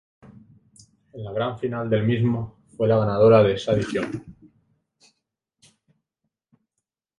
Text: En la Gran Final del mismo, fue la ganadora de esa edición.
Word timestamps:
En 1.17 1.23
la 1.25 1.31
Gran 1.31 1.59
Final 1.59 1.87
del 1.87 2.03
mismo, 2.05 2.57
fue 2.75 2.87
la 2.87 2.97
ganadora 2.97 3.43
de 3.43 3.53
esa 3.53 3.73
edición. 3.73 4.35